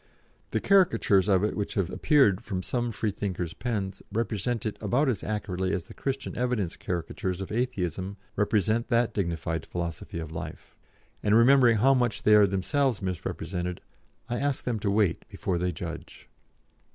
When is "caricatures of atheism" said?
6.75-8.17